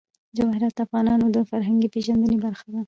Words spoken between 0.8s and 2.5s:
افغانانو د فرهنګي پیژندنې